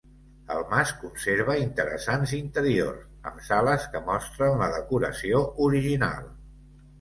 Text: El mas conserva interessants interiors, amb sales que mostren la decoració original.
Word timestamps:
El 0.53 0.61
mas 0.69 0.93
conserva 1.01 1.57
interessants 1.63 2.33
interiors, 2.37 3.03
amb 3.33 3.45
sales 3.49 3.85
que 3.97 4.03
mostren 4.09 4.59
la 4.63 4.71
decoració 4.79 5.43
original. 5.69 6.35